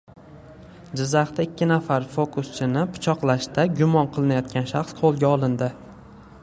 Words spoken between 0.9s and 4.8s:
Jizzaxda ikki nafar fokuschini pichoqlashda gumon qilinayotgan